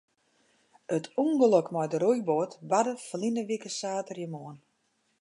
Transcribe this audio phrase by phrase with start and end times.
[0.95, 4.59] It ûngelok mei de roeiboat barde ferline wike saterdeitemoarn.